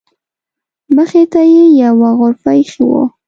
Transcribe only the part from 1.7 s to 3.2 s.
یوه غرفه ایښې وه.